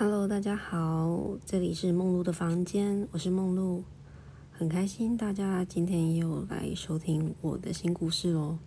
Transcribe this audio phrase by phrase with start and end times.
[0.00, 3.82] Hello，大家好，这里是梦露的房间，我是梦露，
[4.52, 8.58] 很开心大家今天又来收听我的新故事喽。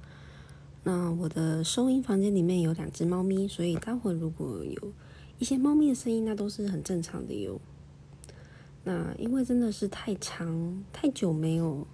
[0.84, 4.92] 那我的收音房间里面有两只猫咪，所以待会如果有
[5.40, 7.62] 一些猫咪的声音，那都是很正常的哟。
[8.84, 11.88] 那因为真的是太长太久没有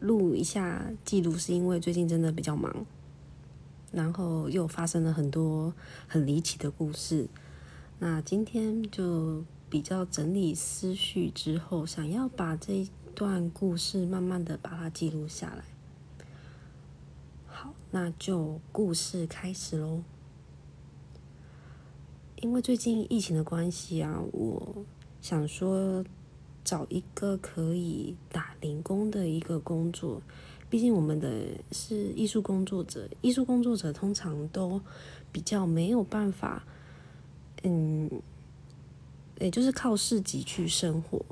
[0.00, 2.84] 录一下记录，是因为最近真的比较忙，
[3.92, 5.72] 然后又发生了很多
[6.08, 7.28] 很离奇的故事。
[8.02, 15.64] 那今天就比较整理思绪之后，想要把这一段故事慢慢的把它记录下来。
[17.46, 20.02] 好，那就故事开始喽。
[22.36, 24.82] 因为最近疫情的关系啊，我
[25.20, 26.02] 想说
[26.64, 30.22] 找一个可以打零工的一个工作。
[30.70, 34.80] 毕竟我们的是艺术工作者，艺术工作者通常都
[35.30, 36.64] 比较没有办法。
[37.62, 38.10] 嗯，
[39.38, 41.22] 也就是靠市集去生活。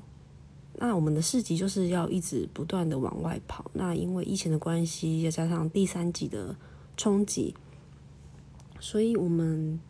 [0.81, 3.71] 那我们的市集就是要一直不断的往外跑。
[3.73, 6.55] 那因为疫情的关系，再加上第三级的
[6.97, 7.55] 冲击，
[8.79, 9.81] 所以我们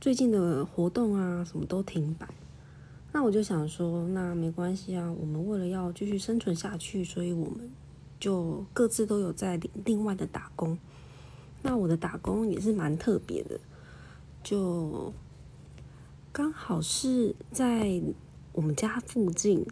[0.00, 2.26] 最近的活动啊，什么都停摆。
[3.12, 7.70] 那我就想说，那没关系啊，我们为了要继续生存下去，所以我们
[8.18, 10.78] 就各自都有在另外的打工。
[11.62, 13.60] 那我的打工也是蛮特别的，
[14.42, 15.12] 就。
[16.36, 18.02] 刚好是在
[18.52, 19.66] 我们家附近，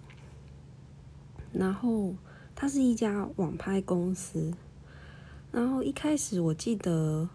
[1.52, 2.14] 然后
[2.56, 4.54] 它是一家网拍公司，
[5.52, 7.28] 然后一开始我记得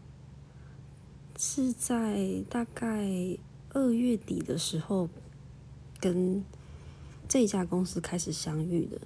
[1.38, 3.08] 是在大概
[3.72, 5.08] 二月底的时候
[6.00, 6.44] 跟
[7.28, 9.00] 这家公司开始相遇的，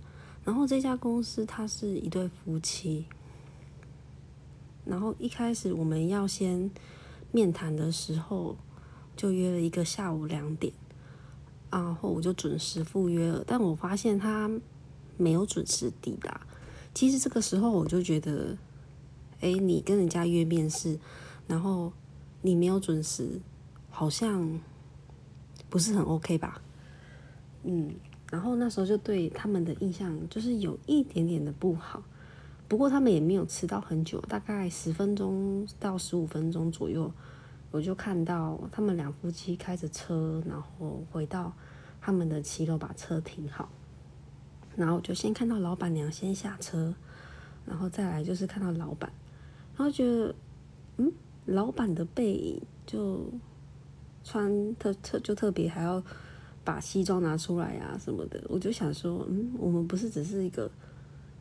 [0.45, 3.05] 然后这家公司它是一对夫妻，
[4.85, 6.71] 然后一开始我们要先
[7.33, 8.55] 面谈的时候。
[9.15, 10.73] 就约了一个下午两点，
[11.71, 13.43] 然后我就准时赴约了。
[13.45, 14.49] 但我发现他
[15.17, 16.41] 没有准时抵达。
[16.93, 18.57] 其实这个时候我就觉得，
[19.41, 20.99] 哎，你跟人家约面试，
[21.47, 21.91] 然后
[22.41, 23.39] 你没有准时，
[23.89, 24.59] 好像
[25.69, 26.61] 不是很 OK 吧？
[27.63, 27.95] 嗯，
[28.31, 32.03] 然后那时候就对他们的印象就是有一点点的不好。
[32.67, 37.11] 不过他们也没有迟到很久，大概十分钟到十五分钟左右。
[37.73, 41.51] 我就看到他们两夫妻开着车，然后回到
[41.99, 43.67] 他们的骑楼，把车停好。
[44.75, 46.93] 然后我就先看到老板娘先下车，
[47.65, 49.11] 然后再来就是看到老板，
[49.75, 50.35] 然后觉得，
[50.97, 51.11] 嗯，
[51.47, 53.25] 老板的背影就
[54.23, 56.03] 穿特特就特别，还要
[56.63, 58.39] 把西装拿出来啊什么的。
[58.49, 60.69] 我就想说，嗯，我们不是只是一个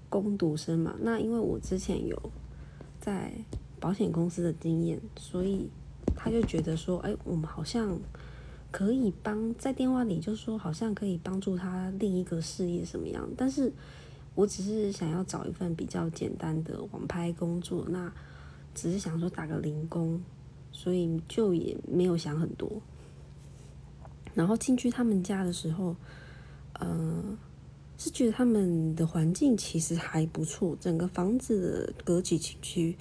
[0.08, 0.96] 工读生嘛？
[1.02, 2.18] 那因为我之前有
[2.98, 3.30] 在
[3.78, 5.68] 保险公司的经验，所以。
[6.14, 7.98] 他就觉得说，哎，我们好像
[8.70, 13.28] 可以帮在电话里就说，好像可以帮助他另一个事业什么样。
[13.36, 13.72] 但是
[14.34, 18.12] 我只是想要找一份比较简单的网拍工作，那
[18.74, 20.20] 只是想说打个零工，
[20.70, 22.70] 所以就也没有想很多。
[24.34, 25.94] 然后进去他们家的时候，
[26.80, 27.22] 呃，
[27.98, 32.96] 是觉得他们的环境其实还不错，整个房子的格局情区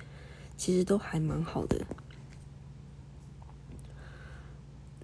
[0.57, 1.79] 其实都还蛮好的。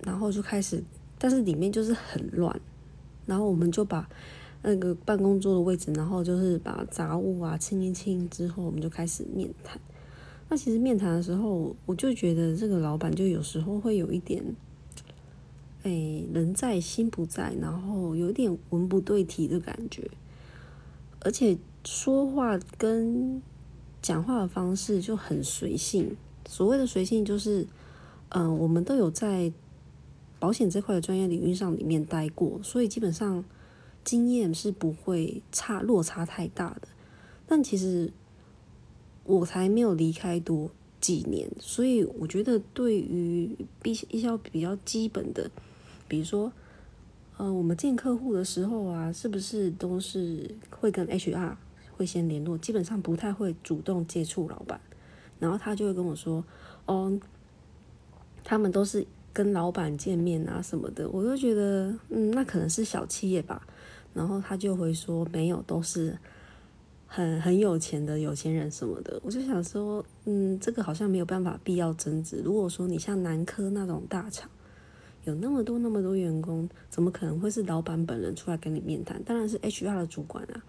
[0.07, 0.81] 然后就开始，
[1.19, 2.57] 但是里面就是很乱。
[3.25, 4.07] 然后我们就把
[4.62, 9.78] 那个办公桌的位置，然后就是把杂物啊清一清之后，我们就开始面谈。
[10.47, 14.41] 那其实面谈的时候，我就觉得这个老板就有时候会有一点，
[15.84, 15.91] 哎，
[16.31, 20.09] 人在心不在，然后有点文不对题的感觉，
[21.19, 23.41] 而且说话跟
[24.01, 26.16] 讲话的方式就很随性。
[26.47, 27.67] 所谓的随性，就是，
[28.29, 29.51] 嗯，我们都有在。
[30.40, 33.44] 保险这块的专业领域上里面待过，所以基本上
[34.03, 36.88] 经验是不会差落差太大的。
[37.48, 38.14] 但其实
[39.24, 40.70] 我才没有离开多
[41.02, 43.50] 几年，所以我觉得对于
[43.81, 45.50] 必一些比较基本的，
[46.08, 46.52] 比如说
[47.38, 51.56] 呃，我们见客户的时候啊，是不是都是会跟 HR
[51.96, 54.79] 会先联络，基本上不太会主动接触老板，
[55.40, 56.44] 然后他就会跟我说，
[56.85, 57.20] 哦，
[58.44, 59.08] 他们都是。
[59.37, 63.61] 跟老板见面啊什么的，我就觉得，嗯，那可能是小企业吧。
[64.11, 66.17] 然后他就会说，没有，都是
[67.05, 69.22] 很很有钱的有钱人什么的。
[69.23, 72.41] 我就想说，嗯，这个好像没有办法必要争执。
[72.43, 74.49] 如果说你像南科那种大厂，
[75.25, 79.22] 有那么多那么多员工，怎么可能会是老板本人出来跟你面谈？
[79.22, 80.63] 当然是 HR 的主管啊。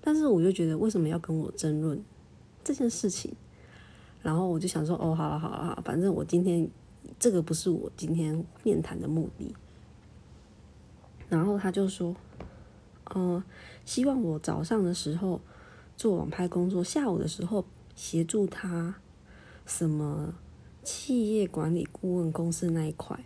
[0.00, 2.00] 但是我就觉得，为什么要跟我争论
[2.62, 3.34] 这件事情？
[4.22, 6.70] 然后我就想说，哦，好了好了好，反正我今天。
[7.22, 9.54] 这个不是我今天面谈的目的。
[11.28, 12.16] 然后他就说，
[13.14, 13.40] 嗯，
[13.84, 15.40] 希望我早上的时候
[15.96, 17.64] 做网拍工作，下午的时候
[17.94, 18.96] 协助他
[19.64, 20.34] 什么
[20.82, 23.16] 企业管理顾问公司那一块。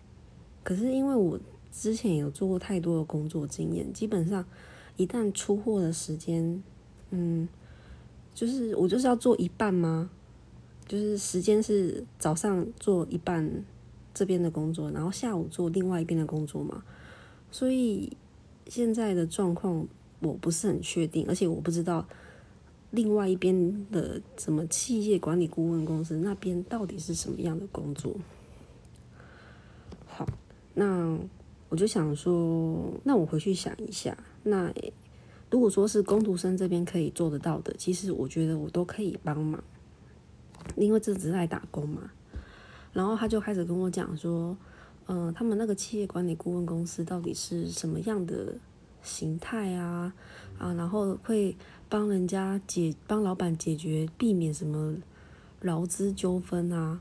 [0.62, 1.40] 可是因为我
[1.72, 4.44] 之前有做过太多的工作经验，基本上
[4.98, 6.62] 一旦出货的时间，
[7.08, 7.48] 嗯，
[8.34, 10.10] 就是我就是要做一半吗？
[10.86, 13.64] 就是时间是早上做一半
[14.16, 16.82] 这边的工作，然后下午做另外一边的工作嘛。
[17.50, 18.16] 所以
[18.66, 19.86] 现在的状况
[20.20, 22.08] 我不是很确定，而且我不知道
[22.92, 28.16] 另外一边的什么企业管理顾问公司那边到底是什么样的工作。
[30.06, 30.26] 好，
[30.72, 31.18] 那
[31.68, 34.16] 我就想说，那我回去想一下。
[34.42, 34.72] 那
[35.50, 39.62] 如果说是工读生这边可以做得到的，其实我觉得我都可以帮忙。
[40.74, 42.10] 因为这只是在打工嘛，
[42.96, 44.56] 然后他就开始跟我讲说，
[45.04, 48.54] 嗯，他们那个企业管理顾问公司到底是什么样的
[49.02, 50.14] 形态啊？
[50.58, 51.54] 啊，然后会
[51.90, 54.96] 帮人家解帮老板解决避免什么
[55.60, 56.98] 劳资纠纷啊？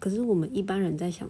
[0.00, 1.28] 可是我们一般人在想，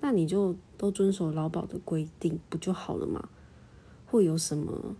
[0.00, 3.28] 那你就都遵守劳保的规定不就好了吗？
[4.06, 4.94] 会有什么？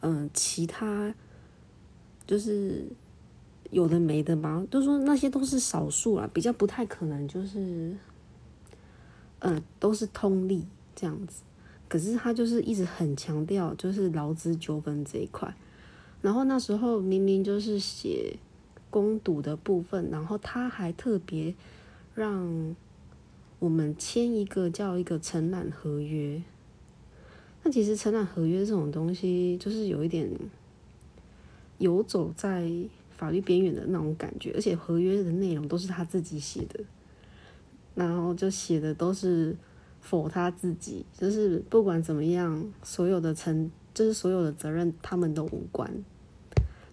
[0.00, 1.14] 嗯，其他
[2.26, 2.88] 就是。
[3.70, 7.96] 有的没的吧，都说那些都是少数啊，比较不太可能，就是，
[9.40, 10.64] 呃，都是通例
[10.94, 11.42] 这样子。
[11.88, 15.54] 可是他就是一直很强调，就是劳资纠纷这一块。
[16.22, 18.36] 然后那时候明明就是写
[18.90, 21.54] 攻读的部分，然后他还特别
[22.14, 22.74] 让
[23.58, 26.42] 我们签一个叫一个承揽合约。
[27.62, 30.30] 那其实承揽合约这种东西，就是有一点
[31.78, 32.70] 游走在。
[33.16, 36.84] 法律边缘的那种感觉，而且合约的内容都是他自己写的，
[37.94, 39.56] 然后就写的都是
[40.00, 45.90] 否他自己，就是不管怎么样，所有的承就是所有的责任他们都无关。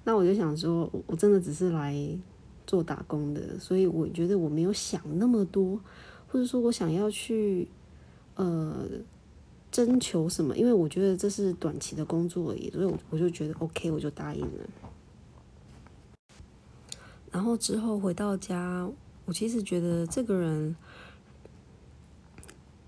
[0.06, 1.96] 那我就想说，我真的只是来
[2.66, 5.80] 做打工的，所以我觉得我没有想那么多，
[6.28, 7.68] 或者说我想要去
[8.36, 8.86] 呃
[9.72, 14.64] 征求什么，因为我觉得这是短期的工作而已，所以我我就觉得 OK，我就答应了。
[17.34, 18.88] 然后之后回到家，
[19.26, 20.76] 我其实觉得这个人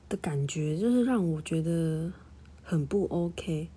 [0.07, 2.13] 的感觉就是让我觉得
[2.63, 3.68] 很不 OK。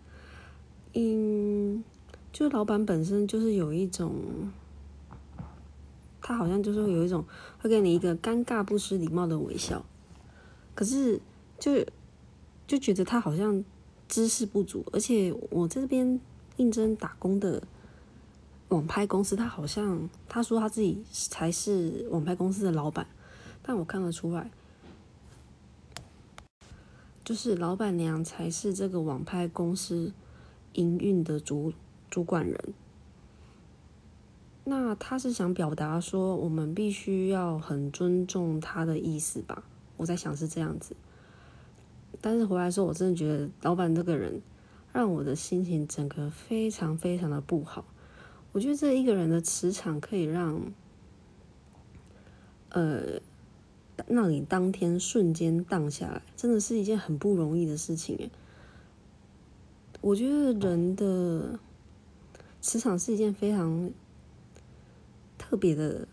[0.93, 1.83] 嗯，
[2.31, 4.53] 就老板本身就是有一种，
[6.21, 7.25] 他好像就是有一种
[7.59, 9.83] 会给你一个尴尬不失礼貌的微笑，
[10.75, 11.19] 可是
[11.59, 11.83] 就
[12.67, 13.65] 就觉得他好像
[14.07, 16.21] 知识不足，而且我这边
[16.59, 17.63] 应征打工的。
[18.69, 23.07] 网拍公司，他好像他说他自己才是网拍公司的老板，
[23.63, 24.51] 但我看得出来，
[27.25, 30.13] 就是老板娘才是这个网拍公司
[30.75, 31.73] 营运的主
[32.11, 32.75] 主管人。
[34.65, 39.65] 那他是想表达说，我们必须要很尊重他的意思吧？
[39.97, 40.95] 我在想是这样子。
[42.21, 44.43] 但是回来说，我真的觉得老板这个人
[44.93, 47.87] 让我的心情整个非常非常的不好。
[48.53, 50.61] 我觉得这一个人的磁场可以让，
[52.71, 53.21] 呃，
[54.07, 58.31] 让你当天瞬间荡下来，真的是一件很不容易的事情诶。
[60.01, 61.61] 我觉得人的
[62.61, 63.91] 磁场是一件非常
[65.37, 66.09] 特别的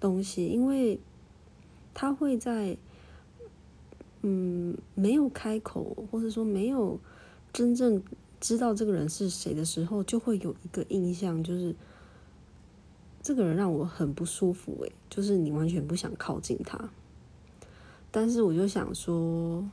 [0.00, 0.98] 东西，因为
[1.92, 2.76] 他会在
[4.22, 6.98] 嗯没有开口，或者说没有
[7.52, 8.02] 真正。
[8.40, 11.74] 知道这个人是谁的时候，就会有一个印象，就是
[13.22, 14.76] 这个人让我很不舒服。
[14.82, 16.90] 诶，就是你完全不想靠近他。
[18.10, 19.68] 但是我就想说，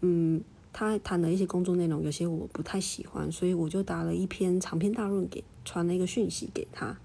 [0.00, 6.98] 嗯，他谈的一些工作内容，有些我不太喜欢，所以我就打了一篇长篇大论给，传了一个讯息给他。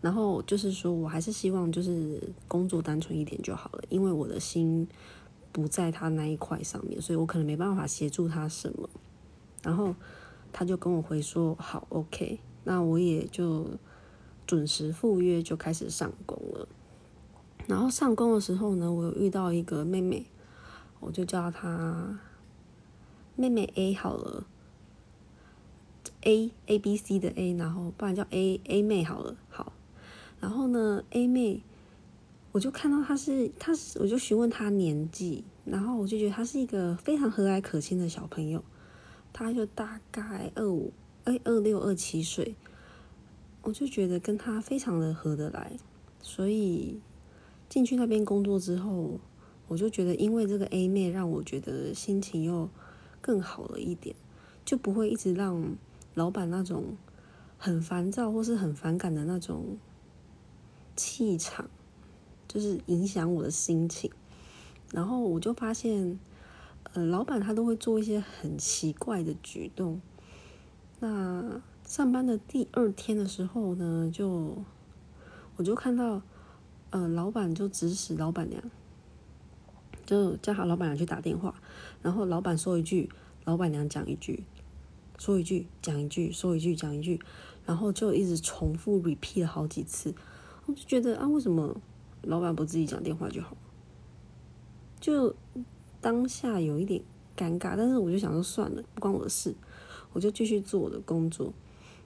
[0.00, 4.86] 然后就是说我还是希望就是工作单纯一点就好了，因为我的心
[5.50, 8.88] 不在他那一块上面，所以我可能没办法协助他什么。
[9.64, 9.94] 然后
[10.52, 13.66] 他就跟我回说好，OK，那我也就
[14.46, 16.68] 准时赴约，就开始上工了。
[17.66, 20.26] 然后上工的时候呢，我有遇到一个妹妹，
[21.00, 22.20] 我就叫她
[23.36, 24.46] 妹妹 A 好了
[26.20, 29.72] ，A A B C 的 A，然后不然叫 A A 妹好了，好。
[30.40, 31.62] 然后呢，A 妹，
[32.52, 38.62] 我就看到她是，她是，我就询问她年纪，然后我就觉得她是一个非常和蔼可亲的小朋友。
[39.34, 40.92] 他就大概二五
[41.24, 42.54] 哎二六二七岁，
[43.62, 45.76] 我就觉得跟他非常的合得来，
[46.22, 47.00] 所以
[47.68, 49.18] 进去那边工作之后，
[49.66, 52.70] 我就觉得因为这个 A 妹让我觉得心情又
[53.20, 54.14] 更好了一点，
[54.64, 55.76] 就不会一直让
[56.14, 56.96] 老板那种
[57.58, 59.76] 很烦躁或是很反感的那种
[60.94, 61.68] 气场，
[62.46, 64.10] 就是影响我的心情。
[64.92, 66.20] 然后我就发现，
[66.94, 70.00] 呃，老板他都会做一些很奇怪的举动。
[71.00, 74.56] 那上班的第二天的时候呢，就
[75.56, 76.22] 我就看到。
[76.90, 78.62] 呃，老板就指使老板娘，
[80.06, 81.52] 就叫他老板娘去打电话，
[82.02, 83.10] 然后老板说一句，
[83.44, 84.44] 老板娘讲一句，
[85.18, 87.20] 说一句讲一句，说一句讲一句，
[87.66, 90.14] 然后就一直重复 repeat 了好几次，
[90.66, 91.80] 我就觉得啊，为什么
[92.22, 93.56] 老板不自己讲电话就好？
[95.00, 95.34] 就
[96.04, 97.00] 当下有一点
[97.34, 99.54] 尴尬，但是我就想说算了，不关我的事，
[100.12, 101.54] 我就继续做我的工作，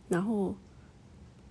[0.08, 0.54] 然后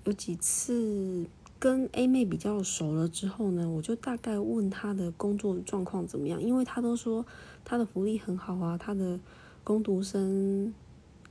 [0.06, 1.26] 有几次。
[1.60, 7.26] 跟 A 妹比较熟了之后呢，我就大概问她的工作状况怎么样，因为她都说
[7.66, 9.20] 她的福利很好啊，她的
[9.64, 10.72] 工读生，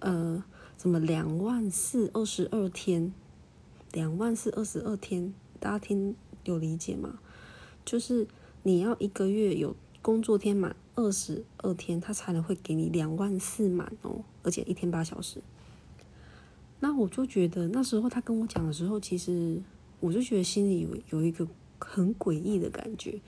[0.00, 0.42] 呃，
[0.76, 3.14] 怎么两万四二十二天，
[3.92, 7.20] 两万四二十二天，大家听有理解吗？
[7.85, 8.26] 就是
[8.64, 15.42] 你要一个月有工作天满二十二天，他才能会给你两万四满哦，而且一天八小时。
[16.78, 19.60] 那我就觉得那时候他跟我讲的时候，其实。
[19.98, 21.48] 我就觉得心里有有一个
[21.78, 23.18] 很诡异的感觉，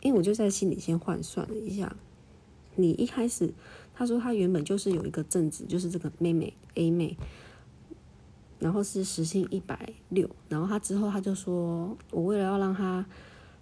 [0.00, 1.96] 因为我就在心里先换算了一下，
[2.76, 3.52] 你一开始
[3.92, 7.16] 他说他原本就是有一个正职，就是这个妹妹 A 妹，
[8.60, 13.04] 然后是时薪一百六，然后他之后他就说我为了要让他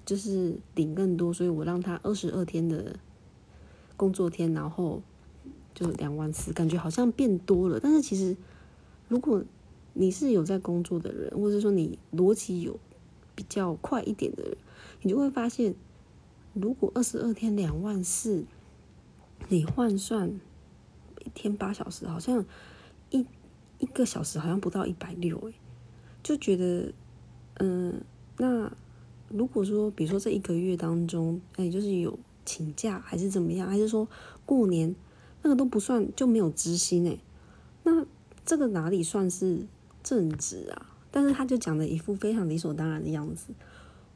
[0.04, 2.98] 就是领更多，所以我让他二十二天的
[3.96, 5.02] 工作天，然后
[5.74, 8.36] 就两万四，感觉好像变多了，但是其实
[9.08, 9.44] 如果。
[9.96, 12.80] 你是有在工作的人，或者说你逻辑有
[13.36, 14.56] 比较快一点的人，
[15.02, 15.72] 你就会发现，
[16.52, 18.44] 如果二十二天两万四，
[19.48, 20.40] 你换算
[21.24, 22.44] 一天八小时，好像
[23.10, 23.24] 一
[23.78, 25.54] 一个小时好像不到一百六诶，
[26.24, 26.92] 就觉得，
[27.58, 28.02] 嗯，
[28.38, 28.72] 那
[29.34, 34.08] 如果说比如说这一个月当中，哎，就是有请假还是怎么样，还是说
[34.46, 34.94] 过年
[35.42, 37.18] 那个都不算就没有知心诶，
[37.82, 38.06] 那
[38.46, 39.66] 这个哪里算是？
[40.06, 43.54] 正直啊，但是他就讲的一副非常理所当然的样子，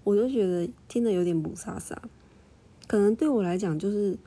[0.05, 1.97] 我就觉得听得有点不飒飒。
[2.87, 4.19] 可能对我来讲，就是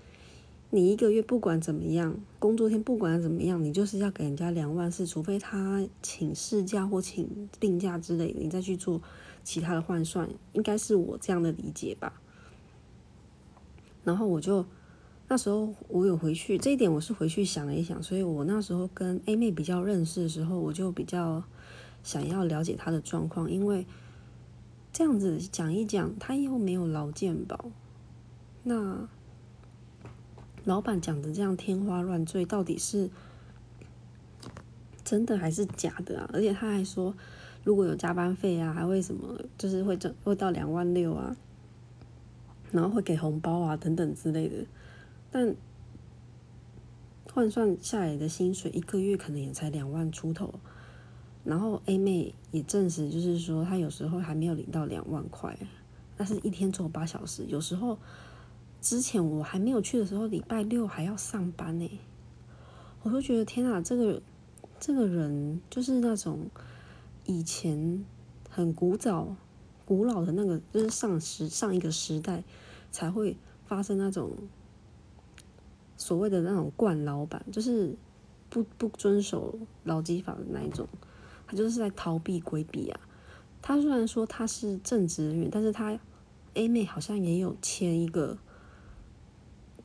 [0.71, 8.99] 你一个月不管怎么样，工作天不管怎么样，你就是要给人家两万四，除非他请事假或请病假之类的，你再去做
[9.43, 12.21] 其他的换算，应该是我这样的理解吧。
[14.03, 14.65] 然后我就。
[15.27, 21.41] 那时候我有回去，这一点我是回去想了一想，所以我那时候跟 A 妹比较认识的时候，我就比较
[22.03, 23.85] 想要了解她的状况，因为
[24.91, 27.71] 这样子讲一讲，她又没有劳健保，
[28.63, 29.07] 那
[30.65, 33.09] 老板讲的这样天花乱坠，到底是
[35.05, 36.29] 真的还是假的啊？
[36.33, 37.15] 而且他还说，
[37.63, 41.35] 如果有加班费啊，还会什么，就是会挣会到两万六啊，
[42.71, 44.65] 然后会给红包啊等等之类的。
[45.29, 45.55] 但
[47.31, 50.53] 换算下来的薪水一个月可能也才两万出头，
[51.43, 55.57] 然后 A 妹也证实，就是说她有时候还没有领到两万块，
[56.17, 57.97] 但是一天做八小时，有时候
[58.81, 61.89] 之前我还没有去的时候，礼拜六还要上班呢，
[63.03, 64.21] 我都觉得天啊，这个
[64.79, 66.39] 这个人就是那种
[67.25, 68.05] 以前
[68.49, 69.35] 很古早、
[69.85, 72.43] 古老的那个，就是上时上一个时代
[72.91, 74.31] 才会发生那种。
[75.97, 77.95] 所谓的那种惯老板，就是
[78.49, 80.87] 不不遵守劳基法的那一种，
[81.45, 82.99] 他就是在逃避规避啊。
[83.61, 85.99] 他虽然说他是正职人员，但是他
[86.55, 88.39] A 妹好像也有签一个，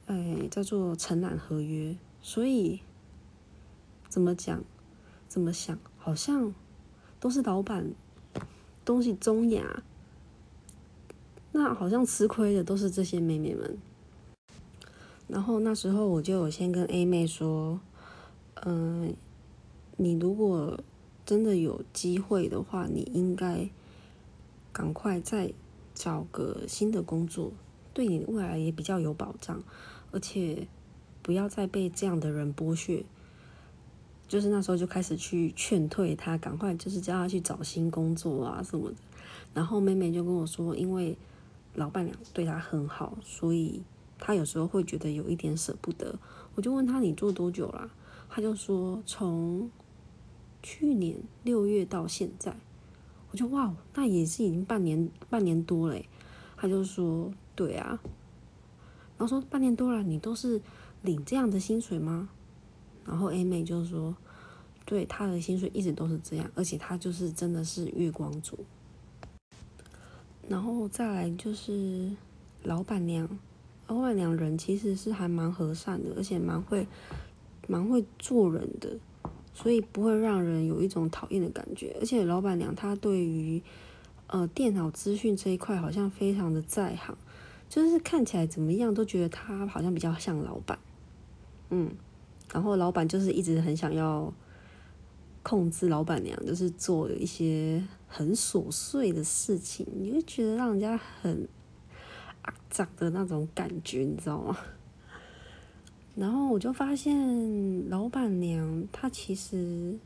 [0.06, 1.94] 哎，叫做承揽合约。
[2.22, 2.80] 所以
[4.08, 4.64] 怎么讲，
[5.28, 6.54] 怎么想，好像
[7.26, 7.84] 都是老板
[8.84, 9.82] 东西中雅，
[11.50, 13.76] 那好像吃亏的都是这些妹妹们。
[15.26, 17.80] 然后那时候我就有先跟 A 妹说，
[18.64, 19.12] 嗯，
[19.96, 20.78] 你如果
[21.24, 23.68] 真的有机会的话，你应该
[24.72, 25.52] 赶快再
[25.96, 27.50] 找个新的工作，
[27.92, 29.60] 对你未来也比较有保障，
[30.12, 30.68] 而且
[31.22, 33.04] 不要再被这样的人剥削。
[34.28, 38.96] 就是那时候就开始去劝退他，赶快就是叫他去找新工作啊什么的。
[39.54, 41.16] 然后妹妹就跟我说，因为
[41.74, 43.82] 老板娘对她很好，所以。
[44.18, 46.18] 他有时候会觉得有一点舍不得，
[46.54, 47.90] 我就问他你做多久啦？
[48.30, 49.70] 他就说从
[50.62, 52.56] 去年六月到现在，
[53.30, 56.08] 我就哇，那也是已经半年半年多嘞。
[56.56, 58.00] 他就说：“对啊。”
[59.18, 60.62] 然后说：“半年多了，你都是
[61.02, 62.30] 领这样的薪水吗？”
[63.06, 64.16] 然后 A 妹就说
[64.84, 68.58] ：“对，他的薪水一直都是这样，而且他就是真的是月光族。”
[70.48, 72.10] 然后再来就是
[72.62, 73.28] 老板娘，
[73.88, 76.86] 老板娘人其实是还蛮和善的，而且蛮会
[77.66, 78.96] 蛮会做人的，
[79.52, 81.96] 所以不会让人有一种讨厌的感觉。
[82.00, 83.60] 而且老板娘她对于
[84.28, 87.18] 呃电脑资讯这一块好像非常的在行，
[87.68, 90.78] 就是看起来怎么样都觉得她好像比较像老板，
[91.70, 91.90] 嗯，
[92.52, 94.32] 然后老板就是一直很想要
[95.42, 97.82] 控制老板娘，就是做一些。
[98.08, 101.46] 很琐碎的事情，你会觉得让人家很
[102.40, 104.56] 啊脏的那种感觉，你知道吗？
[106.14, 109.98] 然后我就发现老板娘她其实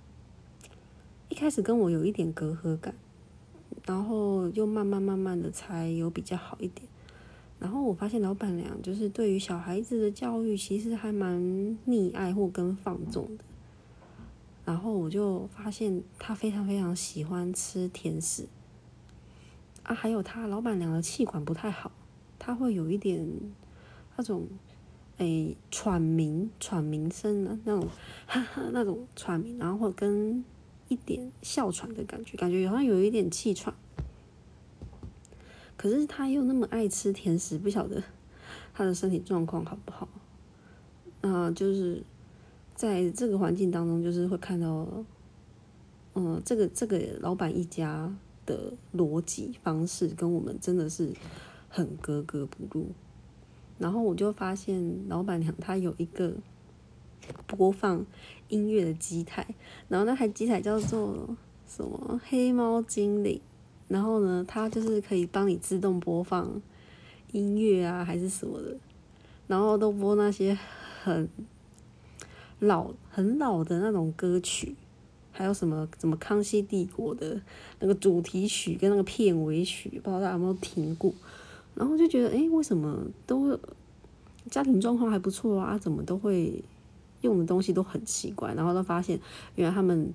[1.28, 2.94] 一开始跟我有一点隔阂感，
[3.84, 6.88] 然后又慢慢慢慢的才有比较好一点。
[7.60, 11.38] 然后我发现老板娘就是对于小孩子的教育，其实还蛮
[11.86, 13.44] 溺爱或跟放纵的。
[14.64, 18.46] 然后我就发现他非常非常喜欢吃甜食
[19.82, 21.92] 啊，还有他老板娘的气管不太好，
[22.38, 23.26] 他会有一点
[24.16, 24.46] 那种
[25.18, 27.86] 诶喘鸣喘鸣声的那种
[28.26, 30.42] 哈哈那种喘鸣，然后或跟
[30.88, 33.74] 一点哮喘的感觉，感觉好像有一点气喘。
[35.80, 38.02] 可是他又那么爱吃甜食，不晓得
[38.74, 40.06] 他的身体状况好不好？
[41.22, 42.02] 啊，就是。
[42.72, 44.88] 在这个环境当中，就是会看到，
[46.14, 48.10] 嗯，这个这个老板一家
[48.46, 51.12] 的逻辑方式跟我们真的是
[51.68, 52.86] 很格格不入。
[53.78, 56.32] 然后我就发现，老板娘她有一个
[57.46, 58.06] 播放
[58.48, 59.46] 音乐的机台，
[59.88, 63.38] 然后那台机台叫做什么“黑猫精灵”，
[63.90, 66.62] 然后呢，它就是可以帮你自动播放
[67.32, 68.74] 音乐啊，还是什么的，
[69.46, 70.56] 然后都播那些
[71.02, 71.28] 很。
[72.62, 74.76] 老很老的那种歌曲，
[75.32, 77.40] 还有什么什么《康熙帝国》的
[77.78, 81.10] 那个主题曲跟那个片尾曲，不知道大家有没有听过？
[81.74, 83.58] 然后就觉得，哎，为什么都
[84.50, 85.78] 家庭状况还不错啊？
[85.78, 86.62] 怎么都会
[87.22, 88.52] 用的东西都很奇怪？
[88.52, 89.18] 然后都发现，
[89.54, 90.12] 原来他们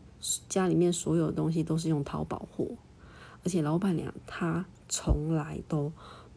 [0.47, 2.67] 家里面所有的东西都是用淘宝货，
[3.45, 5.93] 而且老板娘她从来都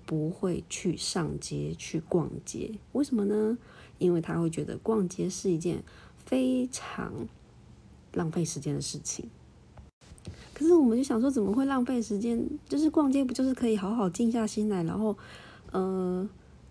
[0.06, 3.58] 不会去上街去逛街，为什么呢？
[3.98, 5.82] 因为她会觉得逛街是一件
[6.24, 7.12] 非常
[8.12, 9.28] 浪费时间的事情。
[10.54, 12.42] 可是我们就想说，怎么会浪费时间？
[12.68, 15.16] 就是逛街不就是可以好好静下心来，然后，
[15.72, 16.28] 呃，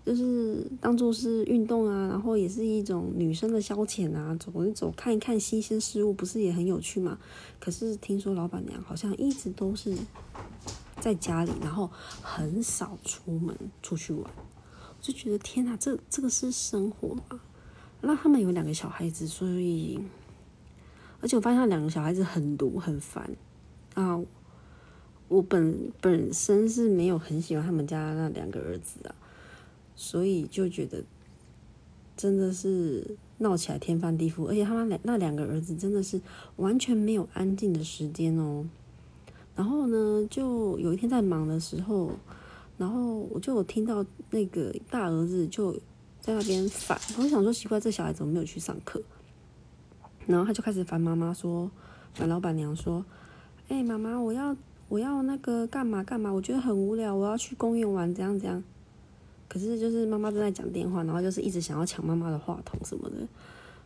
[0.08, 7.18] 就是当做是运动啊，然后也是一种女生的消遣啊，走一走，看一看新鲜事物，不是也很有趣吗？
[7.60, 9.94] 可是听说老板娘好像一直都是
[11.02, 11.92] 在家里，然后
[12.22, 14.24] 很少出门出去玩。
[14.24, 17.42] 我就觉得天哪，这这个是生活吗？
[18.00, 20.00] 那他们有两个小孩子，所以，
[21.20, 23.30] 而且我发现两个小孩子很毒很烦
[23.96, 24.18] 啊。
[25.28, 29.14] 我本本身是没有很喜欢他们家那两个儿子啊，
[29.98, 31.04] 所以就觉得
[32.16, 34.48] 真的是闹起来天翻地覆。
[34.48, 36.22] 而且他们两那两个儿子真的是
[36.56, 38.66] 完全没有安静的时间哦。
[39.58, 42.12] 然后呢，就有一天在忙的时候。
[42.78, 45.74] 然后我就有听到那个大儿子就
[46.20, 49.02] 在那边烦，我想说奇怪，这小孩怎么没有去上课？
[50.28, 51.72] 然后他就开始烦妈妈说，
[52.14, 53.04] 烦老板娘说，
[53.68, 54.56] 哎，妈妈，我要
[54.90, 56.32] 我要那个干嘛干嘛？
[56.32, 58.64] 我觉得很无聊，我要去公园玩，怎样怎样。
[59.48, 63.28] 可是就是妈妈正在讲电话，然后就是一直想要抢妈妈的话筒什么的，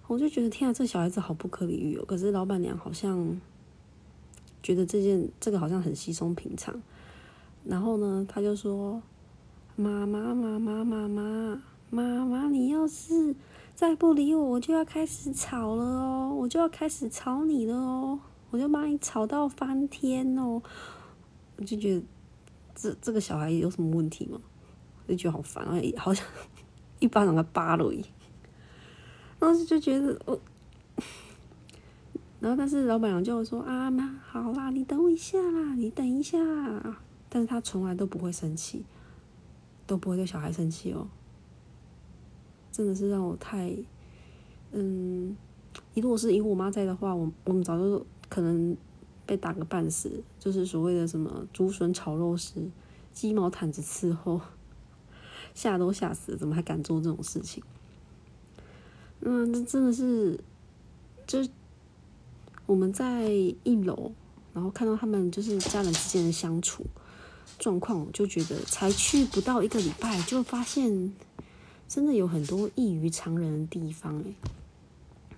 [0.08, 2.06] 我就觉得天啊，这小孩子好不可理喻哦。
[2.08, 3.40] 可是老板娘好像
[4.64, 6.82] 觉得这件这个好像很稀松平常。
[7.64, 9.02] 然后呢，他就说
[9.78, 13.36] ：“妈妈，妈妈，妈妈，妈妈，你要是
[13.76, 18.20] 再不理我，我就要开始吵了哦，我就要开始吵你了哦，
[18.50, 20.60] 我就把你吵到翻天哦。”
[21.58, 22.02] 我就觉得
[22.74, 24.42] 这这个小孩有什么问题吗？
[25.12, 26.26] 就觉得好烦啊，好像
[27.00, 27.94] 一巴掌给他扒了。
[29.40, 30.40] 当时就觉得我，
[32.40, 36.38] 然后但是老板娘就说：“啊妈，好啦，你等我一下啦，你等一下。”
[37.28, 38.84] 但是他从来都不会生气，
[39.88, 41.08] 都不会对小孩生气哦，
[42.72, 43.74] 真的是让我太，
[44.72, 45.36] 嗯，
[45.94, 48.76] 如果是以我妈在的话，我我们早就可能
[49.26, 52.70] 被打个半死，就是所谓的什么竹笋炒肉丝、
[53.14, 54.42] 鸡毛毯子伺候，
[55.54, 57.64] 吓都吓死了，怎么还敢做这种事情？
[59.20, 60.40] 那，这真的是，
[61.28, 61.40] 就
[62.66, 64.12] 我们在一楼，
[64.54, 66.86] 然后看到他们就是家人之间的相处。
[67.60, 71.14] 状况，就觉得才去不到一个礼拜，就发现
[71.88, 74.34] 真的有很多异于常人的地方诶。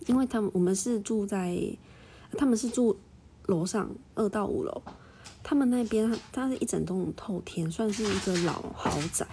[0.08, 1.58] 因为他们我们是住在，
[2.38, 2.95] 他们是住
[3.47, 4.82] 楼上二到五楼，
[5.41, 9.28] 他们那边它是一整栋透天，算是一个老豪宅，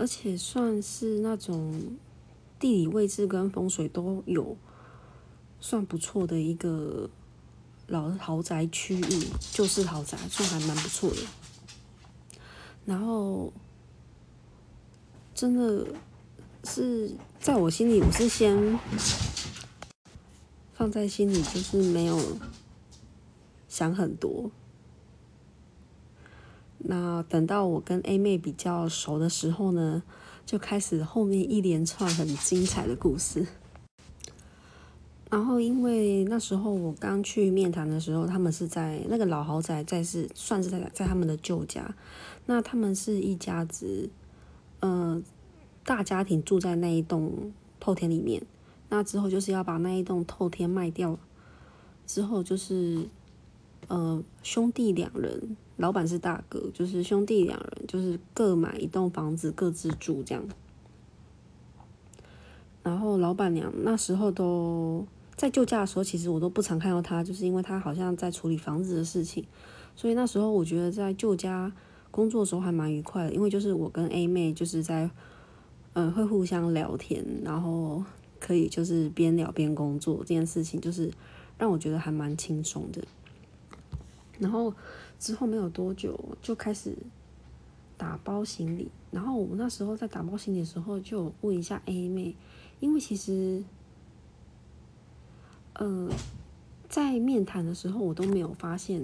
[0.00, 1.98] 而且算是那种
[2.58, 4.56] 地理位置跟风水都有
[5.60, 7.10] 算不错的一个
[7.86, 11.16] 老豪宅区域，就是豪宅，算还蛮不错的。
[12.86, 13.52] 然后
[15.34, 15.86] 真的。
[16.62, 17.10] 是
[17.40, 18.78] 在我心里，我是先
[20.74, 22.20] 放在心里，就是没有
[23.66, 24.50] 想很多。
[26.80, 30.02] 那等到我跟 A 妹比较熟的时候呢，
[30.44, 33.46] 就开始后面一连串很精彩的故事。
[35.30, 41.94] 然后因为那时候我刚去面谈的时候，他们是在那个老豪宅，在是算是在在他们的旧家。
[42.46, 44.10] 那他们是一家子，
[44.80, 45.22] 嗯。
[45.82, 48.40] 大家庭住在那一栋透天里面，
[48.90, 51.18] 那之后就是要把那一栋透天卖掉，
[52.06, 53.08] 之后就是
[53.88, 60.44] 呃兄弟两人，老板是大哥，就是兄弟两人就是各买一栋房子各自住这样。
[62.82, 69.44] 然后老板娘那时候都在救驾的时候，其实我都不常看到他，就是因为他好像在处理房子的事情，
[69.96, 71.72] 所以那时候我觉得在旧家
[72.10, 75.10] 工作的时候还蛮愉快的，因为就是我跟 A 妹就是在。
[75.92, 78.04] 嗯，会互相聊天，然后
[78.38, 81.10] 可以就是边聊边工作，这件事情就是
[81.58, 83.02] 让我觉得还蛮轻松的。
[84.38, 84.72] 然后
[85.20, 86.96] 之后没有多久就开始
[87.96, 92.34] 打包行李，然后我那时候在打包行李的时候就问一下 A 妹，
[92.80, 93.62] 因为其实，
[95.74, 96.10] 呃，
[96.88, 99.00] 在面谈的时候我都没有发现，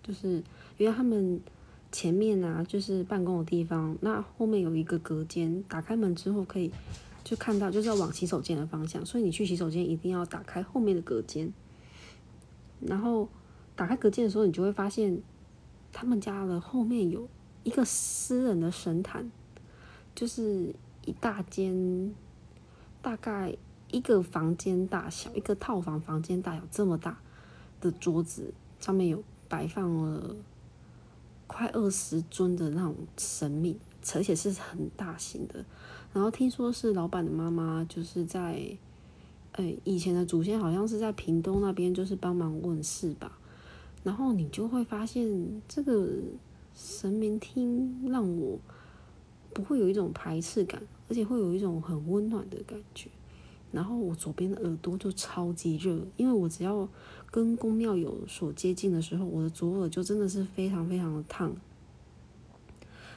[0.00, 0.44] 就是
[0.78, 1.40] 因为他们。
[1.92, 6.68] 前面啊，就是办公的地方，那后面有一个隔间，打开门之后可以
[7.22, 11.52] 就看到，就是要往洗手间的方向，所以你去洗手间一定要打开后面的隔间。
[12.80, 13.28] 然后
[13.76, 15.20] 打开隔间的时候，你就会发现
[15.92, 17.28] 他们家的后面有
[17.62, 19.30] 一个私人的神坛，
[20.14, 22.14] 就是一大间，
[23.02, 23.56] 大概
[23.90, 27.18] 一个房间大小，一个套房房间大小这么大
[27.80, 30.36] 的桌子，上面有摆放了。
[31.46, 33.78] 快二十尊的那种神明，
[34.14, 35.62] 而且是很大型的。
[36.12, 38.76] 然后听说是老板的妈妈，就是在，
[39.52, 43.38] 哎，以前的祖先好像是在屏东那边，就是帮忙问事吧。
[44.04, 46.08] 然后你就会发现，这个
[46.72, 48.56] 神明厅让我
[49.52, 53.10] 不会有一种排斥感，而且会有一种很温暖的感觉。
[53.72, 56.88] 然后我左边的耳朵就超级热，因为我只要
[57.30, 61.48] 跟宫庙有所接近的时候，我的左耳就真的是非常非常的烫。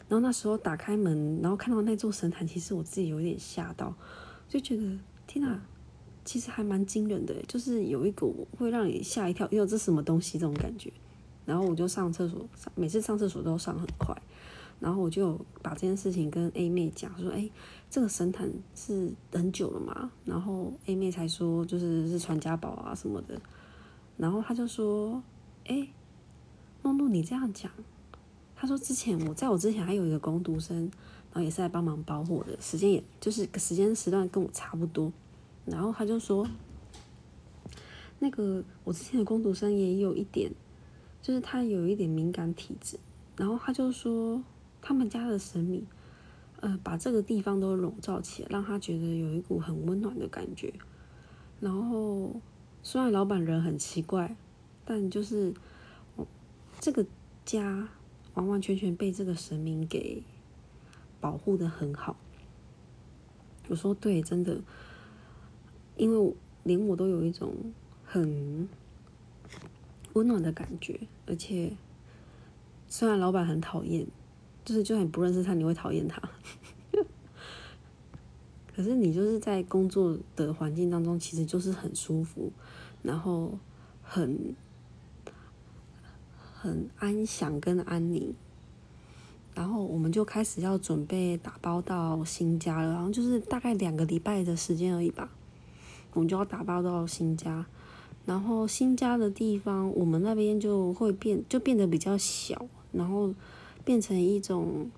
[0.09, 3.93] 然后那时候打开门，然后看到那座神坛，其实我自己有点吓到，
[4.47, 4.97] 就觉得
[5.27, 5.61] 天哪，
[6.27, 10.91] 其实还蛮惊人的，就是有一股会让你吓一跳，哟，这什么东西这种感觉。
[11.45, 14.13] 然后我就上厕所，每次上厕所都上很快。
[14.81, 17.49] 然后我就把这件事情跟 A 妹讲，说：“哎，
[17.89, 23.41] 这个神坛是很久了嘛？”然后 A 妹才说：“就是是传家宝啊什么的。”
[24.17, 25.23] 然后他就说
[25.63, 25.87] ：“哎，
[26.83, 27.71] 梦露，你这样讲。”
[28.53, 30.77] 他说：“之前我在我之前还有一个工读生，
[31.31, 35.09] 然后也是来帮忙包货的，时间也就是时间时段跟我差不多。”
[35.67, 36.47] 然后他就说
[38.19, 40.51] ：“那个我之前的工读生也有一点，
[41.21, 42.99] 就是他有一点敏感体质。”
[43.37, 44.43] 然后他就说。
[44.79, 45.85] 他们家的神明，
[46.61, 50.71] 呃，把这个地方都笼罩起来，让他觉得有一股很温暖的感觉。
[51.59, 52.39] 然后，
[52.83, 54.37] 虽然老板人很奇怪，
[54.85, 55.53] 但就是
[56.79, 57.05] 这个
[57.43, 57.89] 家
[58.35, 60.23] 完完全全被这个神明给
[61.19, 62.15] 保护的很好。
[63.67, 64.61] 我说对，真的，
[65.97, 66.33] 因为
[66.63, 67.53] 连我都有一种
[68.05, 68.67] 很
[70.13, 71.73] 温暖的感觉，而且
[72.87, 74.07] 虽然老板很讨厌。
[74.65, 76.21] 就是，就算你不认识他，你会讨厌他。
[78.75, 82.51] 可是你就是在工作的环境当中，其实就是很舒服，
[83.01, 83.57] 然后
[84.03, 84.53] 很
[86.53, 88.35] 很安详跟安宁。
[89.55, 95.31] 然后我们就开始要准备打包到新家了，然后就是大概两个礼拜的时间而已吧，
[96.17, 97.65] 我们就要打包到新家。
[98.25, 103.33] 然后新家的地方，我们那边就会变，就变得比较小，然后。
[103.85, 104.91] 变成一种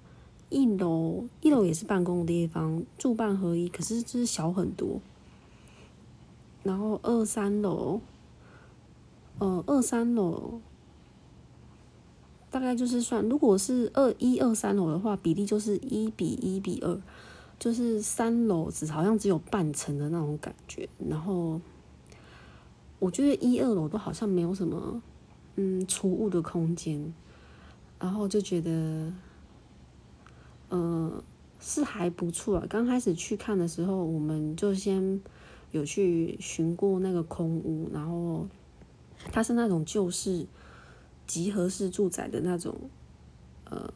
[0.49, 4.99] 一楼，一楼也是办公的地方，住办合一，可是就是小很多。
[6.63, 8.01] 然后二三楼，
[9.37, 10.59] 呃，二三楼
[12.49, 16.99] 大概就是算，如果是二一二三楼的话，比例就是一比一比二，
[17.59, 20.87] 就是三楼只好像只有半层的那种感觉。
[21.09, 21.59] 然后
[22.97, 25.01] 我觉得一二楼都好像没有什么
[25.57, 27.13] 嗯储物的空间，
[27.99, 29.13] 然后就觉得，
[30.69, 31.23] 呃，
[31.59, 32.65] 是还不错啊。
[32.69, 35.21] 刚开始去看的时候，我们就先
[35.71, 38.47] 有去巡过那个空屋，然后
[39.31, 40.47] 它是那种旧式。
[41.27, 42.75] 集合式住宅的那种，
[43.65, 43.93] 呃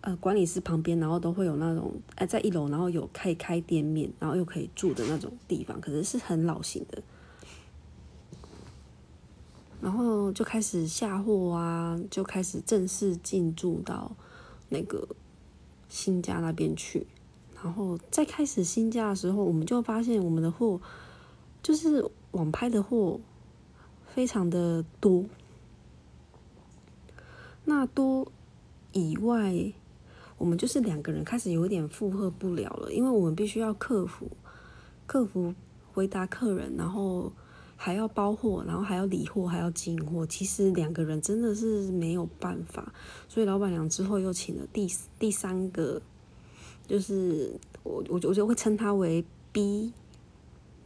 [0.00, 7.02] 呃，管理室旁边，然后都会有那种，哎，在一楼，然后有可以开店面，然后又可以住的那种地方，可是是很老型的。
[9.80, 14.10] 然后就开始下货啊，就开始正式进驻到
[14.68, 15.06] 那个
[15.88, 17.06] 新家那边去。
[17.62, 20.80] 然后在开始新家的时候，我们就发现我们的货
[21.62, 23.20] 就是网拍的货
[24.06, 25.24] 非常的多。
[27.64, 28.32] 那多
[28.92, 29.72] 以外，
[30.38, 34.30] 我们就是两个人开始有点负荷不了了，因为我们必须要克服、
[35.04, 35.52] 克服
[35.92, 37.32] 回答客人，然后
[37.76, 40.24] 还要包货，然后还要理货，还要进货。
[40.24, 42.92] 其实两个人真的是没有办法，
[43.28, 46.00] 所以老板娘之后又请了第第三个，
[46.86, 49.92] 就是我我我就会称她为 B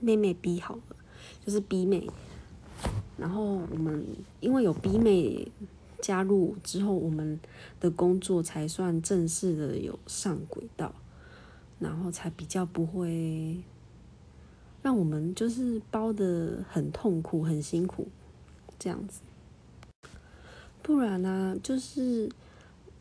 [0.00, 0.96] 妹妹 B 好了，
[1.44, 2.08] 就是 B 妹。
[3.18, 4.04] 然后我们
[4.40, 5.46] 因为有 B 妹。
[6.02, 7.40] 加入之后，我们
[7.80, 10.92] 的工作才算正式的有上轨道，
[11.78, 13.56] 然后才比较不会
[14.82, 18.08] 让我们就是包的很痛苦、很辛苦
[18.78, 19.20] 这样子。
[20.82, 22.28] 不然呢，就是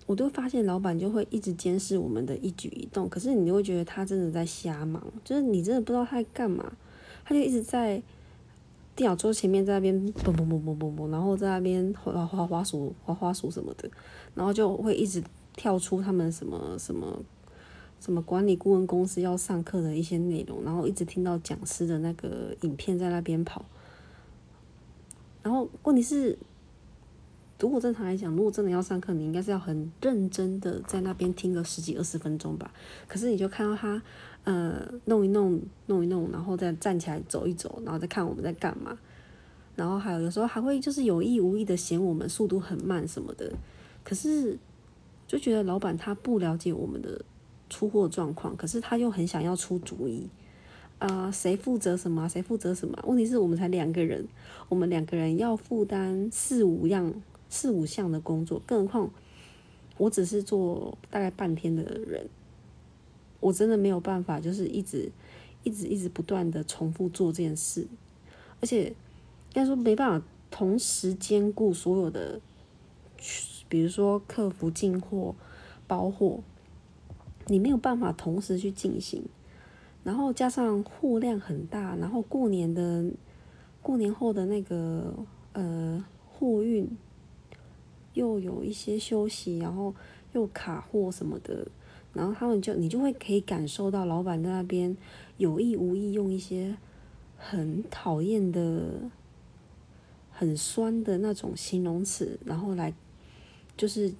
[0.05, 6.71] 我都发现老板就会一直监视我们的一举一动，可是你就会觉得他真的在瞎忙，就是你真的不知道他在干嘛，
[7.25, 8.01] 他就一直在。
[9.01, 13.89] 电脑桌前面在那边嘣嘣嘣嘣嘣嘣，然后在那边滑滑滑鼠、滑滑鼠什么的，
[14.35, 15.23] 然后就会一直
[15.55, 17.19] 跳出他们什么什么
[17.99, 23.65] 什么管理顾问公司要上课的一些内容，然后一直听到讲师的那个影片在那边跑。
[25.41, 26.37] 然后问题是，
[27.57, 32.71] 如果正常来讲，如果真的要上课，你应该是要很认真的在那边听个十几二十分钟吧。
[33.07, 33.99] 可是你就看到他。
[34.43, 38.97] 呃，弄一弄，弄一弄，然后再站起来走一走，然后再看我们在干嘛。
[39.75, 43.51] 然后还有有时候还会就是有意无意的嫌我们速度很慢什么的。
[44.03, 44.57] 可是
[45.27, 47.23] 就觉得老板他不了解我们的
[47.69, 50.27] 出货状况，可是他又很想要出主意。
[50.99, 52.27] 啊，谁负责什么？
[52.27, 52.97] 谁负责什么？
[53.07, 54.27] 问题是我们才两个人，
[54.69, 57.13] 我们两个人要负担四五样、
[57.49, 59.11] 四五项的工作，更何况
[59.97, 62.27] 我只是做大概半天的人。
[63.41, 65.11] 我真的没有办法，就是一直、
[65.63, 67.87] 一直、一直不断的重复做这件事，
[68.61, 68.93] 而且应
[69.53, 72.39] 该说没办法同时兼顾所有的，
[73.67, 75.35] 比如说客服进货、
[75.87, 76.41] 包货，
[77.47, 79.23] 你没有办法同时去进行，
[80.03, 83.11] 然后加上货量很大，然后过年的
[83.81, 85.15] 过年后的那个
[85.53, 86.87] 呃货运
[88.13, 89.95] 又有一些休息，然后
[90.33, 91.67] 又卡货什么的。
[92.13, 94.95] 然后他们就，你就会可以感受到老板在那边
[95.37, 96.75] 有意无意用一些
[97.37, 99.09] 很讨厌的、
[100.31, 102.93] 很酸的那种形容词，然后来
[103.77, 104.13] 就是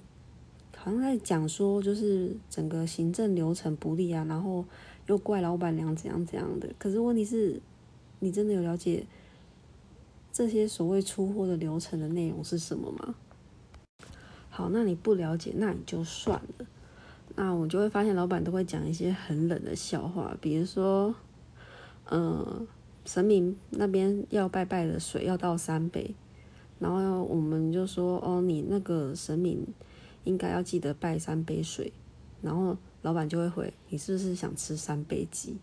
[0.76, 4.64] 好像在讲说，就是整个行政流程不利啊，然后
[5.06, 6.68] 又怪老板娘怎样怎样的。
[6.78, 7.60] 可是问题是，
[8.20, 9.04] 你真的有了解
[10.32, 13.14] 这些所谓出货的流程的内容是什么吗？
[14.48, 16.66] 好，那你不了解，那你就算了。
[17.34, 21.14] 那我就会发现，老板都会讲一些很冷的笑话，比如说，
[22.10, 22.66] 嗯，
[23.06, 26.14] 神明那边要拜拜的水要倒三杯，
[26.78, 29.66] 然后我们就说，哦，你那个神明
[30.24, 31.92] 应该要记得拜三杯水，
[32.42, 35.56] 然后老板就会回，你是不是想吃三杯鸡？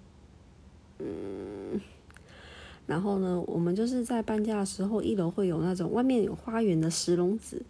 [0.97, 1.79] 嗯，
[2.88, 7.63] 然后呢，我们就是在搬家的时候，一楼会有那种外面有花园的石龙子，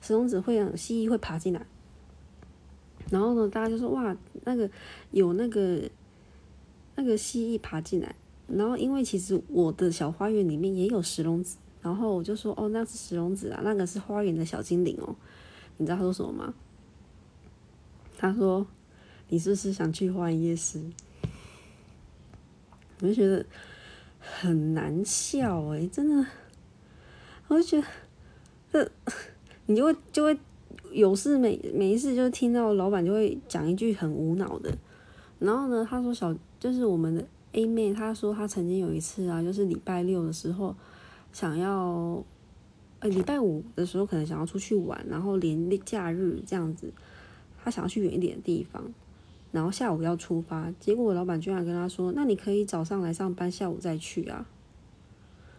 [0.00, 1.66] 石龙子会蜥蜴会爬进来。
[3.10, 4.68] 然后呢，大家就说哇，那个
[5.10, 5.82] 有那个
[6.96, 8.14] 那个蜥蜴爬进来。
[8.46, 15.14] 然后因为其实我的小花园里面也有石龙子，然后我就说哦，那是石龙子啊，那个是花园的小精灵哦。
[15.76, 16.54] 你知道他说什么吗？
[18.18, 18.66] 他说
[19.28, 20.82] 你是不是想去花园夜市？
[23.00, 23.44] 我就觉得
[24.20, 26.26] 很难笑诶，真的，
[27.48, 27.86] 我就觉得
[28.72, 28.90] 这
[29.66, 30.38] 你就会就会。
[30.94, 34.72] 有事没没一事，就听到老板就会讲一句很无脑的。
[35.40, 40.74] 然后呢，他说小就是我们的 A 妹，她说她曾经有一次啊，就是礼拜六的时候
[41.32, 42.24] 想要
[43.00, 46.90] 呃，礼拜五的时候可能想要出去玩，然后连假日这样子，
[47.62, 48.82] 他想要去远一点的地方，
[49.52, 54.46] 然后下午要出发，结果老板居然跟他说：“那你可以早上来上班，下午再去啊。”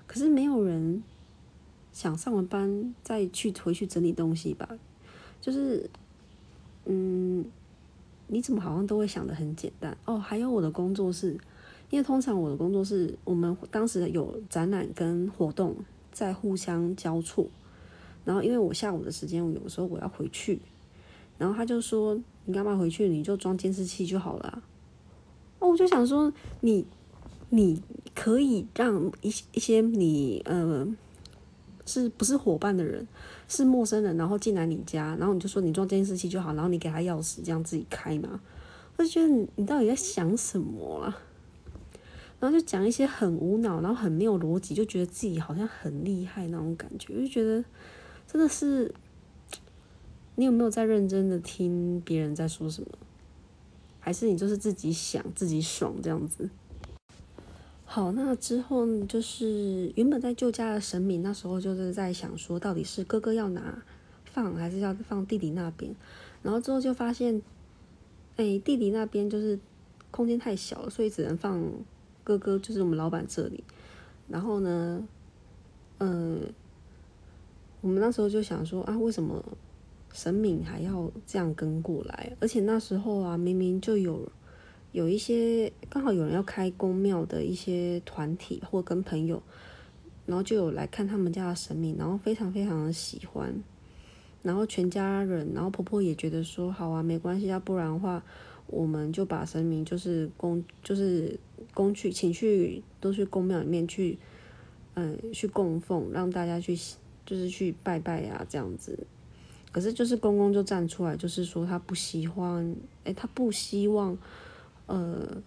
[0.07, 1.03] 可是没有人
[1.91, 4.67] 想上完班再去回去整理东西吧？
[5.45, 5.87] 就是，
[6.85, 7.45] 嗯，
[8.25, 10.17] 你怎么好像都会想的很简单哦？
[10.17, 11.37] 还有我的工作室，
[11.91, 15.75] 因为通常我的工作室，我们当时有展览跟活动。
[16.11, 17.45] 在互相交错，
[18.23, 20.61] 然后因为我下午的时间，我有时候我要回去，
[21.37, 23.09] 然后他就说：“你干嘛回去？
[23.09, 24.63] 你就装监视器就好了。”
[25.59, 26.31] 哦，我就想说，
[26.61, 26.85] 你
[27.49, 27.81] 你
[28.15, 30.87] 可以让一一些你呃
[31.85, 33.07] 是不是伙伴的人，
[33.47, 38.41] 是陌生人，然后进来你家，然后你就说你装监视器就好，然后你给他钥匙，这样自己开嘛？
[38.97, 41.17] 我就觉得你你到底在想什么啊？
[42.39, 47.63] 然后就讲一些很无脑，然后很没有逻辑，就觉得自己好像很厉害那种感觉，就觉得
[48.27, 48.93] 真的是，
[50.35, 52.87] 你有没有在认真的听别人在说什么？
[53.99, 56.49] 还是你就是自己想自己爽这样子？
[57.95, 63.81] 好，那之后就是原本在旧家的神明，那时候就是在想说，到底是哥哥要拿
[64.25, 65.95] 放，还是要放弟弟那边？
[66.43, 67.41] 然后之后就发现，
[68.35, 69.57] 哎，弟弟那边就是
[70.11, 71.63] 空间太小了，所以只能放。
[72.25, 73.63] 哥哥就是我们老板这里，
[74.27, 75.07] 然后呢，
[75.99, 76.41] 嗯，
[77.79, 79.41] 我们那时候就想说啊，为什么
[80.11, 82.35] 神明还要这样跟过来？
[82.41, 84.29] 而且那时候啊，明明就有
[84.95, 89.43] 有一些刚好有人要开公庙的一些团体或跟朋友，
[90.25, 93.53] 然后就有来看他们家的神明，然后非常非常的喜欢，
[94.41, 98.23] 然后全家人，然后婆婆也觉得说好啊，没关系，要不然的话。
[98.67, 101.39] 我们就把神明就是供就是
[101.71, 104.17] 供去请去都去公庙里面去，
[104.95, 106.75] 嗯，去供奉，让大家去
[107.27, 109.05] 就是去拜拜呀这样子。
[109.71, 114.17] 可是就是公公就站出来，就是说他不喜欢，哎，他不希望
[114.87, 115.41] 呃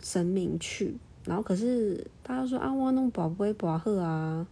[0.00, 0.96] 神明去。
[1.24, 4.46] 然后可是大家说啊，我弄宝贝宝鹤啊，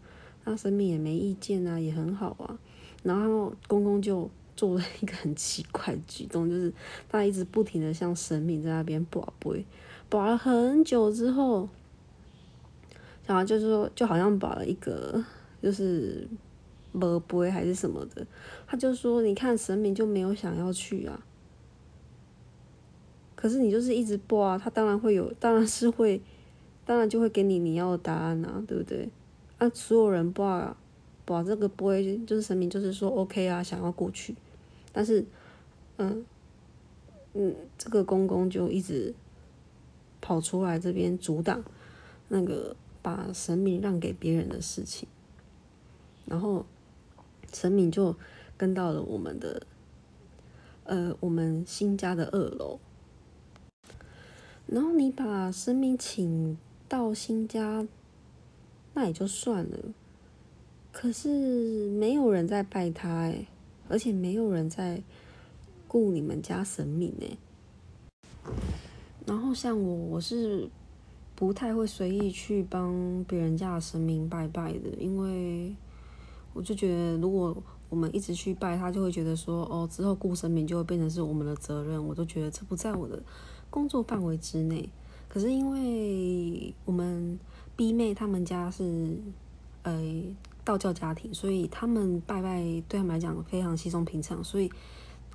[0.45, 2.59] 那神明也没意见啊，也很好啊。
[3.03, 4.31] 然后公公就。
[4.59, 6.73] 做了一个很奇怪的举动，就是
[7.09, 9.65] 他一直不停的向神明在那边卜杯，
[10.09, 11.69] 卜了很久之后，
[13.25, 15.25] 然后就是说，就好像卜了一个
[15.63, 16.27] 就是
[16.91, 18.27] 没杯还是什么的，
[18.67, 21.25] 他就说：“你看神明就没有想要去啊，
[23.41, 26.21] 可是你就是一直播啊，他当然会有， 当然是会，
[26.85, 29.09] 当然就会给你你要的答案啊，对不对？
[29.59, 30.77] 啊，所有人卜啊，
[31.25, 34.35] 卜这个杯，就是神明就是说 OK 啊，想要过去。”
[34.93, 35.25] 但是，
[35.99, 36.27] 嗯，
[37.35, 39.15] 嗯，这个公公就一直
[40.21, 41.63] 跑出来这边阻挡
[42.27, 45.09] 那个把神明让给别人的事情，
[46.27, 46.67] 然后
[47.53, 48.17] 神明就
[48.57, 49.63] 跟到了我们的，
[50.83, 52.81] 呃，我们新家的二楼，
[54.69, 56.57] 然后你把神明请
[56.89, 57.87] 到新家，
[58.95, 59.79] 那也就算了，
[60.93, 63.47] 可是没有人在拜他，哎。
[63.91, 65.03] 而且没有人在
[65.87, 68.53] 顾你们家神明呢。
[69.25, 70.69] 然后像我，我是
[71.35, 75.75] 不太会随意去帮别人家的神明拜拜的，因为
[76.53, 77.57] 我就觉得，如果
[77.89, 82.07] 我们一直去拜，他就会觉得说，哦，之后顾神明就会变成是我们的责任。
[82.07, 83.23] 我都觉得这不在我的
[83.71, 84.89] 工作范围之内。
[85.29, 87.39] 可是因为我们
[87.77, 89.19] B 妹他们家是，
[89.83, 90.25] 呃。
[90.65, 94.71] 道教家庭，所以他们拜拜对他们来讲非常稀松平常，所以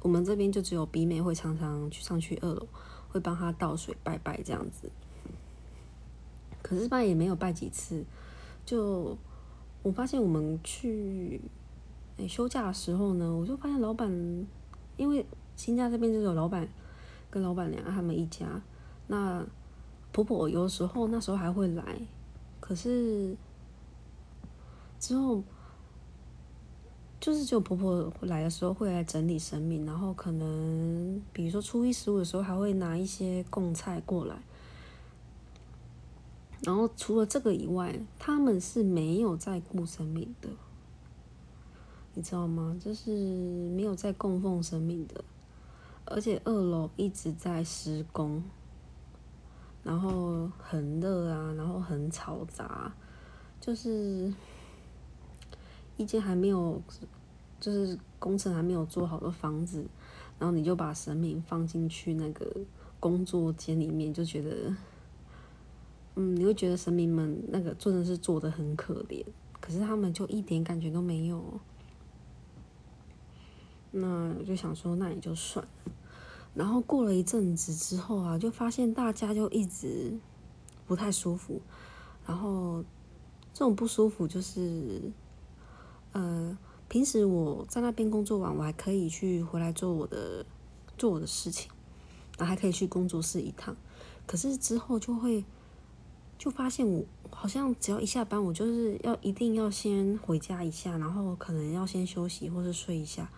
[0.04, 2.67] 我们这边就只有 B 妹会常常去上去二楼，
[3.10, 4.91] 会帮他倒水拜拜这样子。
[6.62, 8.06] 可是拜也没有拜几次，
[8.63, 9.17] 就
[9.82, 11.41] 我发现我们去
[12.30, 14.12] 休假的时候呢，我就发现老板，
[14.98, 16.69] 因为新家这边就有老板
[17.34, 18.62] 跟老板娘他们一家，
[19.08, 19.43] 那
[20.12, 22.00] 婆婆有时候那时候还会来，
[22.60, 23.36] 可是。
[24.99, 25.43] 之后，
[27.20, 34.38] 就是只有婆婆来的时候会来整理神明，然后可能比如说初一十五的时候还会拿一些贡菜过来。
[36.62, 40.47] 然后除了这个以外，他们是没有在顾神明的，
[42.14, 42.78] 你知道吗？
[42.80, 43.12] 就是
[43.76, 45.22] 没有在供奉神明的，
[46.06, 48.43] 而且二楼一直在施工，
[49.84, 52.93] 然后很热啊，然后很嘈杂，
[53.60, 54.34] 就是。
[55.95, 56.82] 一间还没有，
[57.60, 59.86] 就是工程还没有做好的房子，
[60.39, 62.51] 然后你就把神明放进去那个
[62.99, 64.76] 工作间里面，就觉得，
[66.16, 69.24] 嗯，你会觉得神明们那个真的是做的很可怜，
[69.62, 71.60] 可是他们就一点感觉都没有。
[73.96, 75.91] 那我就想说，那也就算了。
[76.56, 80.18] 然后过了一阵子之后啊，就发现大家就一直
[80.86, 81.62] 不太舒服。
[82.26, 82.84] 然后
[83.54, 85.02] 这种不舒服就是，
[86.12, 90.46] 呃，平时我在那边工作完，我还可以去回来做我的
[90.98, 91.72] 做我的事情，
[92.38, 93.76] 然后还可以去工作室一趟。
[94.26, 95.44] 可是之后就会
[96.38, 103.30] 就发现我好像只要一下班，我就是要一定要先回家一下，然后可能要先休息或是睡一下，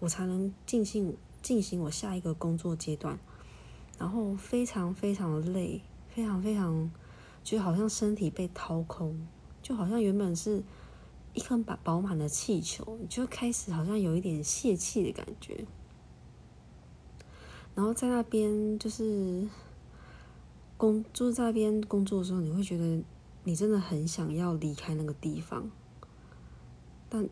[0.00, 3.16] 我才能进行进行我下一个工作阶段。
[3.98, 6.90] 然后非常非常的累，非常非常。
[7.42, 9.26] 就好像身体被掏空，
[9.62, 10.62] 就好像原本是
[11.32, 15.64] 一颗饱饱满的气球，就开始好像有一点泄气的感觉。
[17.74, 19.48] 然后在那边就是
[20.76, 23.02] 工，就是在那边工作的时候，你会觉得
[23.44, 25.70] 你真的很想要离开那个地方，
[27.08, 27.26] 但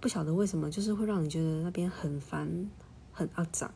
[0.00, 2.70] 不晓得为什么，就是会让你觉得那边很烦、
[3.12, 3.70] 很肮脏。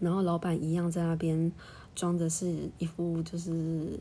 [0.00, 1.50] 然后老板一样在那边
[1.94, 3.98] 装的是一副就是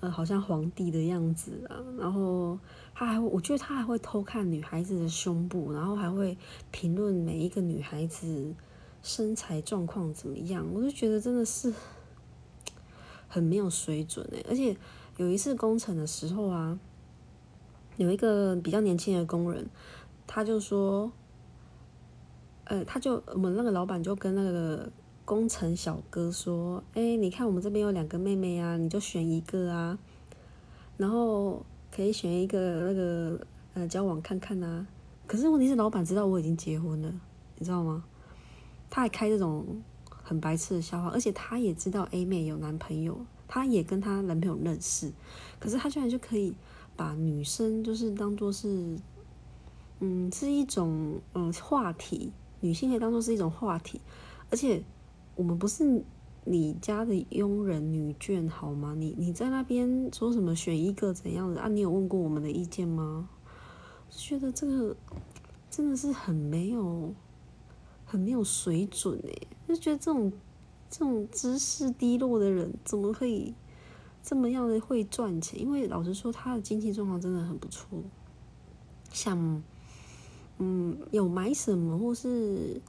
[0.00, 2.58] 呃好像皇帝的样子啊，然后
[2.94, 6.36] 他还我觉得他还会偷看女孩子的胸部，然后还会
[6.70, 8.54] 评论每一个女孩子
[9.02, 11.72] 身材状况怎么样，我就觉得真的是
[13.28, 14.42] 很没有水准哎！
[14.48, 14.74] 而且
[15.18, 16.78] 有一次工程的时候啊，
[17.96, 19.66] 有一个比较年轻的工人，
[20.26, 21.10] 他就说，
[22.64, 24.90] 呃，他就我们那个老板就跟那个。
[25.26, 29.98] 工程小哥说：“哎，你看我们这边有两个妹妹啊，你就选一个啊，
[30.98, 33.40] 然后可以选一个那个
[33.72, 34.86] 呃交往看看啊。
[35.26, 37.10] 可是问题是，老板知道我已经结婚了，
[37.56, 38.04] 你知道吗？
[38.90, 45.10] 他还开这种很白痴的笑话，而且他也知道 A 妹有男朋友，他也跟她男朋友认识，
[45.58, 46.54] 可是他居然就可以
[46.96, 48.96] 把女生就是当做是，
[50.00, 54.00] 嗯，是一种嗯话题，女性可以当做是一种话题，
[54.50, 54.82] 而且。”
[55.36, 56.04] 我们不是
[56.44, 58.94] 你家的佣人女眷好吗？
[58.96, 61.66] 你你在那边说什么选一个怎样的啊？
[61.66, 63.28] 你有问过我们的意见吗？
[64.06, 64.96] 我觉得这个
[65.68, 67.12] 真的是很没有
[68.04, 70.32] 很没有水准诶，就觉得这种
[70.88, 73.52] 这种知识低落的人怎么可以
[74.24, 75.60] 这么样的会赚钱？
[75.60, 78.02] 因为老实说，他的经济状况真的很不错，
[79.12, 79.62] 像
[80.56, 82.80] 嗯有买什么或是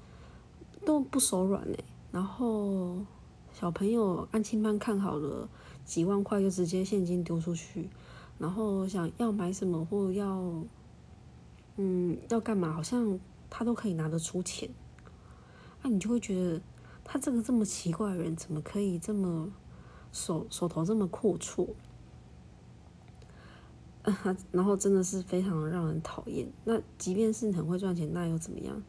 [0.86, 1.84] 都不手软诶。
[2.14, 3.00] 然后
[3.52, 5.50] 小朋友安亲班看好了
[5.84, 7.90] 几万块就直接现金丢出去，
[8.38, 10.42] 然后想要买什么或要
[11.76, 13.20] 嗯要干嘛，好像
[13.50, 14.70] 他都可以拿得出钱，
[15.82, 16.62] 那你就会觉得
[17.04, 19.52] 他这个这么奇怪的人怎么可以这么
[20.16, 21.68] 手手头这么阔绰？
[24.52, 26.48] 然后真的是非常让人讨厌。
[26.64, 28.82] 那即便是很会赚钱，那又怎么样？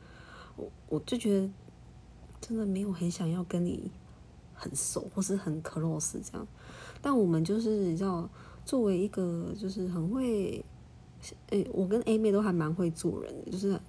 [0.56, 1.50] 我我就觉得。
[2.38, 3.90] 真的没有很想要跟你
[4.54, 6.46] 很熟或是很 close 这样，
[7.00, 8.28] 但我们就是你知道，
[8.64, 10.64] 作为一个就是很会，
[11.48, 13.80] 诶，我跟 A 妹都还蛮会做人的，就是，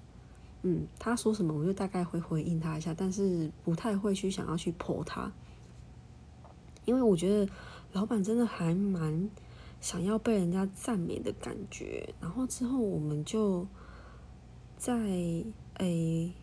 [0.63, 5.31] 嗯，他说什么我就大概会回应他一下，但是不太会去想要去泼他，
[6.87, 7.51] 因为我觉得
[7.93, 9.29] 老板真的还蛮
[9.79, 13.67] 想要被人家赞美的感觉，然后之后我们就
[14.75, 14.93] 在
[15.75, 16.33] 诶。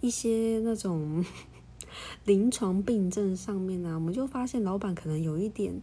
[0.00, 1.24] 一些那种
[2.26, 5.80] 临床病症上面呢，我们就发现老板可能有一点，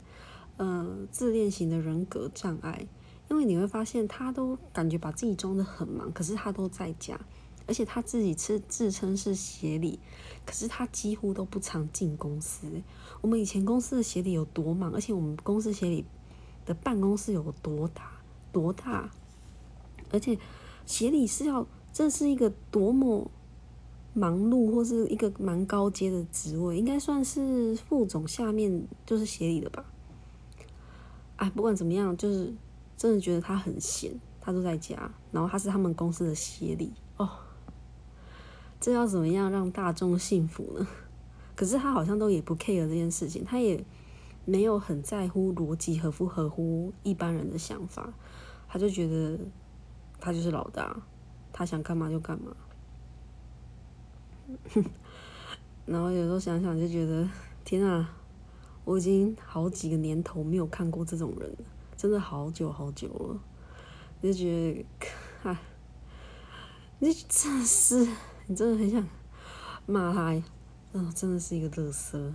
[0.57, 2.85] 呃，自恋型的人格障碍。
[3.31, 7.19] 因为你会发现，他都感觉把自己装的很忙，可是他都在家，
[7.65, 9.97] 而且他自己是自称是协理，
[10.45, 12.67] 可是他几乎都不常进公司。
[13.21, 16.05] 我们以前公司的协理有多忙，而且我们公司协理
[16.65, 18.11] 的办公室有多大
[18.51, 19.09] 多大，
[20.11, 20.37] 而且
[20.85, 23.29] 协理是要这是一个多么。
[24.13, 29.85] 忙碌或是一个蛮高阶的职位，应该算是副总下面就是协理的吧。
[31.37, 32.53] 哎，不管怎么样，就是
[32.97, 34.11] 真的觉得他很闲，
[34.41, 36.91] 他都在家，然后他是他们公司的协理。
[38.81, 40.85] 这要怎么样让大众幸福呢？
[41.55, 43.85] 可是他好像都也不 care 这件事情，他也
[44.43, 48.11] 没有很在乎逻辑合不合乎一般人的想法，
[48.67, 49.39] 他就觉得
[50.19, 50.99] 他就是老大，
[51.53, 52.55] 他想干嘛就干嘛。
[55.85, 57.29] 然后有时候想想就觉得，
[57.63, 58.15] 天啊，
[58.83, 61.57] 我已经好几个年头没有看过这种人了，
[61.95, 63.39] 真的好久好久了。
[64.23, 64.85] 就觉得，
[65.49, 65.57] 哎，
[66.99, 68.07] 你真是，
[68.51, 69.07] 你真的很想
[69.85, 70.43] 骂他，
[70.91, 72.33] 嗯，真的是一个乐色。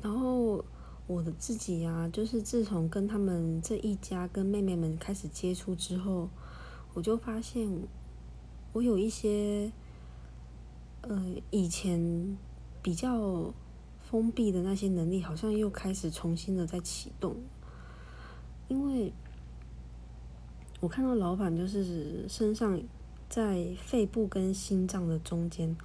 [0.00, 0.64] 然后
[1.06, 6.30] 我的自己啊，就是自从跟他们这一家跟妹妹们开始接触之后，
[6.94, 7.68] 我就发现
[8.72, 9.70] 我有一些
[11.02, 12.38] 呃以前
[12.80, 13.52] 比较
[14.00, 17.36] 封闭的那些能力，好像又开始重新的在启动。
[18.68, 19.12] 因为
[20.80, 22.80] 我看到老板就是身上
[23.28, 25.76] 在肺部跟心脏的中间。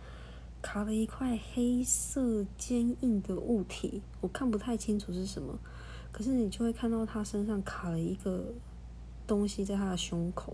[0.62, 5.58] 卡了一块黑色坚硬的物体，我看不太清楚是什么，
[6.12, 8.54] 可是你就会看到他身上卡了一个
[9.26, 10.54] 东西在他的胸口，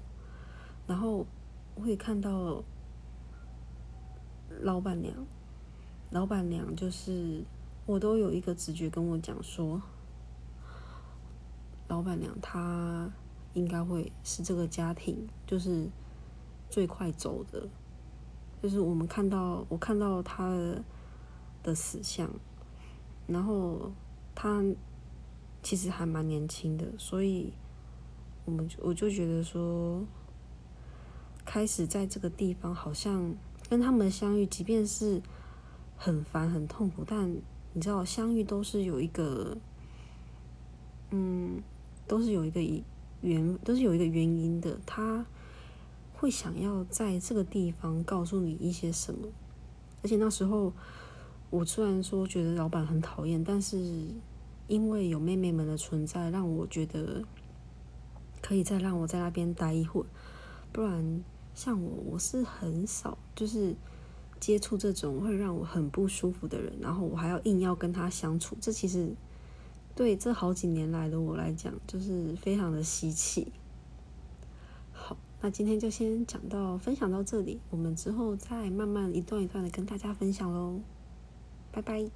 [0.86, 1.26] 然后
[1.74, 2.64] 我也看到
[4.62, 5.26] 老板娘，
[6.12, 7.44] 老板娘就是
[7.88, 9.82] 我都有一个直觉跟我讲说，
[11.88, 13.12] 老板娘她
[13.56, 15.90] 应该会是这个家庭就是
[16.70, 17.68] 最快走的。
[18.64, 20.84] 就是我们看到，我看到他的
[21.62, 22.28] 的死相，
[23.28, 23.92] 然后
[24.34, 24.64] 他
[25.62, 27.54] 其实还蛮年轻的，所以
[28.44, 30.04] 我们我就觉得说，
[31.46, 33.36] 开始在这个地方好像
[33.70, 35.22] 跟他们相遇，即便是
[35.96, 37.32] 很烦很痛苦，但
[37.74, 39.56] 你知道相遇都是有一个，
[41.12, 41.62] 嗯，
[42.08, 42.60] 都是有一个
[43.22, 45.24] 原，都是有一个原因的，他。
[46.18, 49.28] 会想要在这个地方告诉你一些什么，
[50.02, 50.74] 而且那时候
[51.50, 54.08] 我虽然说觉得老板很讨厌，但是
[54.68, 57.24] 因为有妹妹们的存在，让我觉得
[58.42, 60.04] 可以再让我在那边待一会。
[60.72, 63.76] 不然像我，我是很少就是
[64.40, 69.14] 接触这种会让我很不舒服的人，然后我还要硬要跟他相处，这其实
[69.96, 73.52] 对这好几年来的我来讲，就是非常的稀奇。
[75.46, 80.80] 那今天就先讲到分享到这里，我们之后再慢慢一段一段的跟大家分享喽，
[81.72, 82.10] 拜拜。